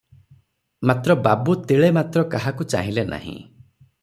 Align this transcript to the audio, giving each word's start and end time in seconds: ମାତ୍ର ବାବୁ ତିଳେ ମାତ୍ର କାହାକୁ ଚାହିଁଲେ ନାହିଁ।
ମାତ୍ର 0.91 1.17
ବାବୁ 1.27 1.55
ତିଳେ 1.73 1.91
ମାତ୍ର 1.99 2.25
କାହାକୁ 2.33 2.69
ଚାହିଁଲେ 2.75 3.09
ନାହିଁ। 3.15 3.39